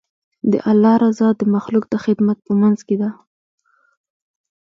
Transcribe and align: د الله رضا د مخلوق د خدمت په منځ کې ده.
د 0.51 0.53
الله 0.71 0.93
رضا 1.03 1.29
د 1.39 1.41
مخلوق 1.55 1.85
د 1.89 1.95
خدمت 2.03 2.37
په 2.47 2.53
منځ 2.61 2.79
کې 2.87 2.95
ده. 3.01 3.09